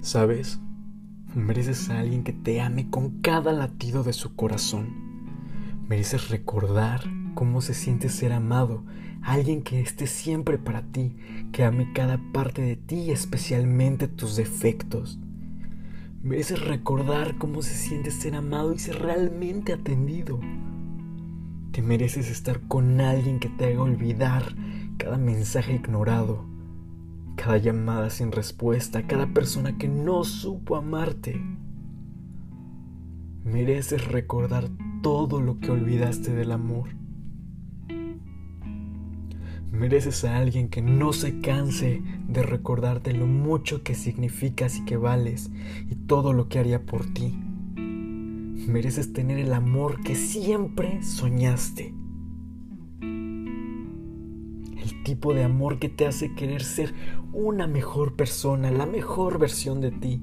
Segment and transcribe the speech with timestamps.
[0.00, 0.60] ¿Sabes?
[1.34, 4.88] Mereces a alguien que te ame con cada latido de su corazón.
[5.88, 7.02] Mereces recordar
[7.34, 8.84] cómo se siente ser amado,
[9.22, 11.16] alguien que esté siempre para ti,
[11.52, 15.18] que ame cada parte de ti, especialmente tus defectos.
[16.22, 20.38] Mereces recordar cómo se siente ser amado y ser realmente atendido.
[21.72, 24.54] Te mereces estar con alguien que te haga olvidar
[24.96, 26.57] cada mensaje ignorado
[27.38, 31.40] cada llamada sin respuesta, cada persona que no supo amarte.
[33.44, 34.68] Mereces recordar
[35.02, 36.90] todo lo que olvidaste del amor.
[39.70, 44.96] Mereces a alguien que no se canse de recordarte lo mucho que significas y que
[44.96, 45.50] vales
[45.88, 47.38] y todo lo que haría por ti.
[47.76, 51.94] Mereces tener el amor que siempre soñaste
[55.08, 56.92] tipo de amor que te hace querer ser
[57.32, 60.22] una mejor persona, la mejor versión de ti.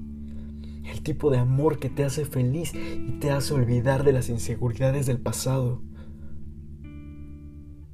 [0.83, 5.08] El tipo de amor que te hace feliz y te hace olvidar de las inseguridades
[5.08, 5.81] del pasado.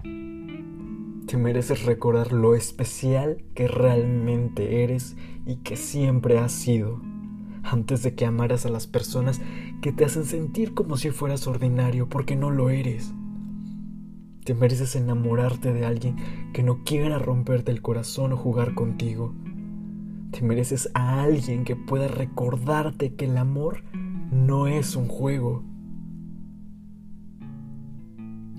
[0.03, 7.01] Te mereces recordar lo especial que realmente eres y que siempre has sido,
[7.63, 9.39] antes de que amaras a las personas
[9.81, 13.13] que te hacen sentir como si fueras ordinario porque no lo eres.
[14.43, 16.15] Te mereces enamorarte de alguien
[16.51, 19.35] que no quiera romperte el corazón o jugar contigo.
[20.31, 23.83] Te mereces a alguien que pueda recordarte que el amor
[24.31, 25.63] no es un juego.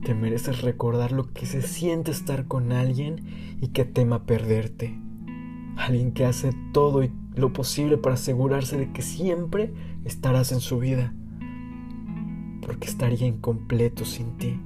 [0.05, 3.25] Te mereces recordar lo que se siente estar con alguien
[3.61, 4.97] y que tema perderte.
[5.77, 7.03] Alguien que hace todo
[7.35, 9.73] lo posible para asegurarse de que siempre
[10.05, 11.13] estarás en su vida.
[12.61, 14.61] Porque estaría incompleto sin ti.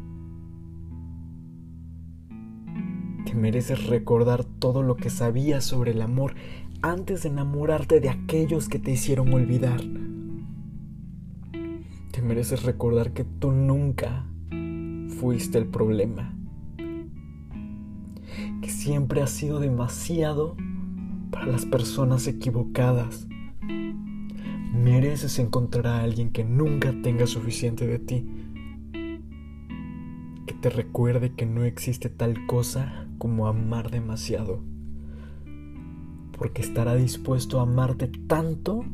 [3.37, 6.35] Mereces recordar todo lo que sabías sobre el amor
[6.83, 9.81] antes de enamorarte de aquellos que te hicieron olvidar.
[12.11, 14.27] Te mereces recordar que tú nunca
[15.21, 16.35] fuiste el problema.
[18.63, 20.57] Que siempre has sido demasiado
[21.31, 23.27] para las personas equivocadas.
[24.73, 28.27] Mereces encontrar a alguien que nunca tenga suficiente de ti.
[30.47, 34.63] Que te recuerde que no existe tal cosa como amar demasiado,
[36.39, 38.85] porque estará dispuesto a amarte tanto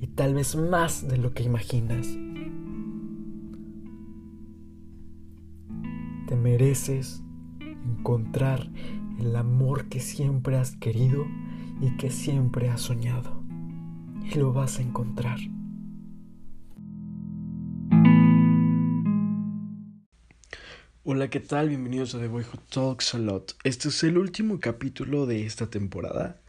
[0.00, 2.08] y tal vez más de lo que imaginas.
[6.26, 7.22] Te mereces
[7.60, 8.68] encontrar
[9.18, 11.24] el amor que siempre has querido
[11.80, 13.42] y que siempre has soñado.
[14.24, 15.38] Y lo vas a encontrar.
[21.04, 21.68] Hola, ¿qué tal?
[21.68, 23.56] Bienvenidos a The Boy Who Talks a Lot.
[23.64, 26.40] Este es el último capítulo de esta temporada.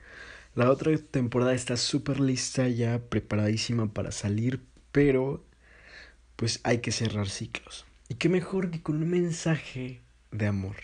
[0.53, 5.43] La otra temporada está súper lista, ya preparadísima para salir, pero
[6.35, 7.87] pues hay que cerrar ciclos.
[8.09, 10.75] Y qué mejor que con un mensaje de amor,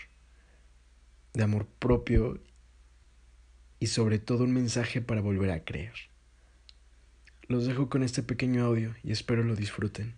[1.35, 2.41] de amor propio
[3.79, 5.93] y sobre todo un mensaje para volver a creer.
[7.47, 10.15] Los dejo con este pequeño audio y espero lo disfruten.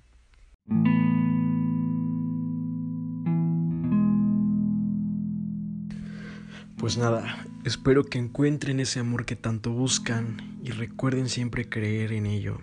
[6.81, 12.25] Pues nada, espero que encuentren ese amor que tanto buscan y recuerden siempre creer en
[12.25, 12.57] ello.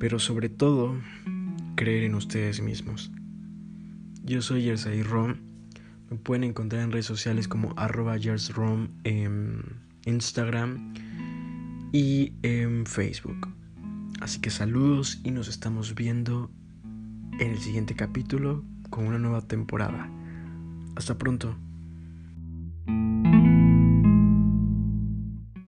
[0.00, 0.96] Pero sobre todo,
[1.76, 3.12] creer en ustedes mismos.
[4.24, 5.36] Yo soy Jersey Rom.
[6.10, 8.16] Me pueden encontrar en redes sociales como arroba
[9.04, 9.62] en
[10.06, 10.92] Instagram
[11.92, 13.46] y en Facebook.
[14.20, 16.50] Así que saludos y nos estamos viendo
[17.38, 20.10] en el siguiente capítulo con una nueva temporada.
[20.96, 21.56] Hasta pronto.
[22.86, 23.29] Thank you.